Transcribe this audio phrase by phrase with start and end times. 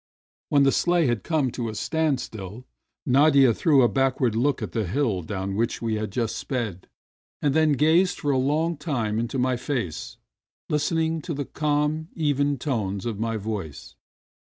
[0.49, 2.65] When the sleigh had come to a standstill,
[3.05, 6.33] Nadia threw a backward look at the hill down which we had 82 RUSSIAN SILHOUETTES
[6.33, 6.89] just sped,
[7.43, 10.17] and then gazed for a long time into my face,
[10.69, 13.95] listening to the calm, even tones of my voice.